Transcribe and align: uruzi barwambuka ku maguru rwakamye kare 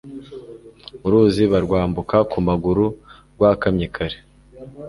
uruzi 1.05 1.43
barwambuka 1.51 2.17
ku 2.31 2.37
maguru 2.47 2.85
rwakamye 3.35 3.87
kare 3.95 4.17